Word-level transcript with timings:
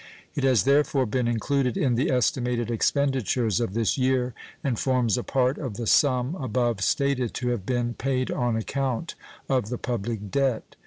It 0.33 0.43
has 0.43 0.63
therefore 0.63 1.05
been 1.05 1.27
included 1.27 1.77
in 1.77 1.93
the 1.93 2.09
estimated 2.09 2.71
expenditures 2.71 3.59
of 3.59 3.75
this 3.75 3.99
year, 3.99 4.33
and 4.63 4.79
forms 4.79 5.15
a 5.15 5.21
part 5.21 5.59
of 5.59 5.77
the 5.77 5.85
sum 5.85 6.33
above 6.39 6.81
stated 6.83 7.35
to 7.35 7.49
have 7.49 7.67
been 7.67 7.93
paid 7.93 8.31
on 8.31 8.55
account 8.55 9.13
of 9.47 9.69
the 9.69 9.77
public 9.77 10.31
debt. 10.31 10.75